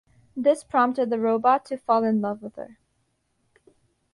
This 0.35 0.63
prompted 0.63 1.11
the 1.11 1.19
robot 1.19 1.63
to 1.65 1.77
fall 1.77 2.03
in 2.05 2.21
love 2.21 2.41
with 2.41 2.55
her. 2.55 2.79